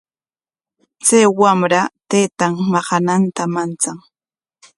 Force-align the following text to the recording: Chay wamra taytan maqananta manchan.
Chay 1.05 1.25
wamra 1.39 1.81
taytan 2.09 2.53
maqananta 2.73 3.43
manchan. 3.53 3.97